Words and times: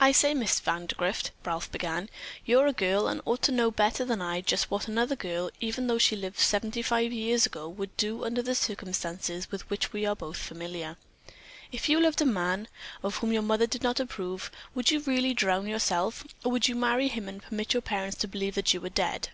"I 0.00 0.10
say, 0.10 0.34
Miss 0.34 0.58
Vandergrift," 0.58 1.30
Ralph 1.44 1.70
began, 1.70 2.10
"you're 2.44 2.66
a 2.66 2.72
girl 2.72 3.06
and 3.06 3.18
you 3.18 3.22
ought 3.32 3.42
to 3.42 3.52
know 3.52 3.70
better 3.70 4.04
than 4.04 4.20
I 4.20 4.40
just 4.40 4.72
what 4.72 4.88
another 4.88 5.14
girl, 5.14 5.52
even 5.60 5.86
though 5.86 5.98
she 5.98 6.16
lived 6.16 6.40
seventy 6.40 6.82
five 6.82 7.12
years 7.12 7.46
ago, 7.46 7.68
would 7.68 7.96
do 7.96 8.24
under 8.24 8.42
the 8.42 8.56
circumstances 8.56 9.48
with 9.52 9.70
which 9.70 9.92
we 9.92 10.04
are 10.04 10.16
both 10.16 10.36
familiar. 10.38 10.96
If 11.70 11.88
you 11.88 12.00
loved 12.00 12.20
a 12.20 12.26
man, 12.26 12.66
of 13.04 13.18
whom 13.18 13.32
your 13.32 13.42
mother 13.42 13.68
did 13.68 13.84
not 13.84 14.00
approve, 14.00 14.50
would 14.74 14.90
you 14.90 14.98
really 14.98 15.32
drown 15.32 15.68
yourself, 15.68 16.24
or 16.44 16.50
would 16.50 16.66
you 16.66 16.74
marry 16.74 17.06
him 17.06 17.28
and 17.28 17.40
permit 17.40 17.72
your 17.72 17.82
parents 17.82 18.16
to 18.16 18.26
believe 18.26 18.56
that 18.56 18.74
you 18.74 18.80
were 18.80 18.88
dead?" 18.88 19.28